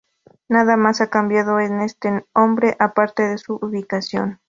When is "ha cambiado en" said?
0.99-1.81